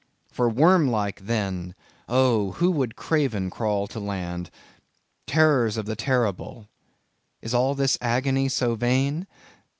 For 0.31 0.49
worm 0.49 0.87
like, 0.87 1.27
then, 1.27 1.75
oh! 2.09 2.53
who 2.53 2.71
would 2.71 2.95
craven 2.95 3.51
crawl 3.51 3.85
to 3.85 3.99
land! 3.99 4.49
Terrors 5.27 5.77
of 5.77 5.85
the 5.85 5.95
terrible! 5.95 6.65
is 7.39 7.53
all 7.53 7.75
this 7.75 7.99
agony 8.01 8.49
so 8.49 8.73
vain? 8.73 9.27